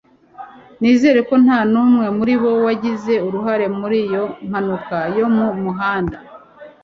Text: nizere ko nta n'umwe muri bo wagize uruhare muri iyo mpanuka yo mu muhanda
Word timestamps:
nizere 0.79 1.19
ko 1.27 1.35
nta 1.43 1.59
n'umwe 1.71 2.05
muri 2.17 2.33
bo 2.41 2.51
wagize 2.65 3.13
uruhare 3.27 3.65
muri 3.79 3.97
iyo 4.07 4.23
mpanuka 4.49 4.97
yo 5.17 5.27
mu 5.35 5.47
muhanda 5.63 6.17